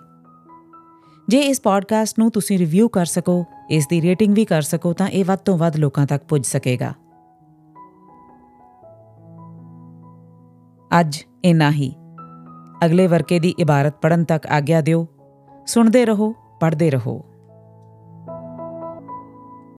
ਜੇ 1.27 1.39
ਇਸ 1.39 1.62
ਪੋਡਕਾਸਟ 1.62 2.20
ਨੂੰ 2.20 2.32
ਤੁਸੀਂ 2.32 2.58
ਰਿਵਿਊ 2.58 2.88
ਕਰ 2.88 3.05
ਸਕੋ, 3.05 3.46
ਇਸ 3.70 3.88
ਦੀ 3.88 4.01
ਰੇਟਿੰਗ 4.01 4.36
ਵੀ 4.36 4.46
ਕਰ 4.46 4.62
ਸਕੋ, 4.62 4.93
ਤਾਂ 4.93 5.08
ਇਹ 5.08 5.25
ਵੱਧ 5.25 5.39
ਤੋਂ 5.39 5.58
ਵੱਧ 5.58 5.75
ਲੋਕਾਂ 5.75 6.05
ਤੱਕ 6.05 6.24
ਪੁੱਜ 6.24 6.46
ਸਕੇਗਾ। 6.46 6.93
ਅੱਜ 11.00 11.24
ਇਨਾ 11.46 11.72
ਹੀ। 11.72 11.96
ਅਗਲੇ 12.86 13.08
ਵਰਕੇ 13.08 13.39
ਦੀ 13.39 13.53
ਇਬਾਰਤ 13.60 13.93
ਪੜਨ 14.01 14.24
ਤੱਕ 14.24 14.48
ਆਗਿਆ 14.48 14.82
ਦਿਓ। 14.82 15.08
ਸੁਣਦੇ 15.65 16.05
ਰਹੋ, 16.05 16.36
ਪੜ੍ਹਦੇ 16.60 16.91
ਰਹੋ। 16.91 17.25